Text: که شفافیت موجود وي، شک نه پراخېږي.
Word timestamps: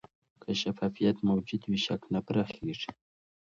که 0.43 0.51
شفافیت 0.61 1.17
موجود 1.29 1.61
وي، 1.65 1.77
شک 1.85 2.01
نه 2.13 2.19
پراخېږي. 2.27 2.91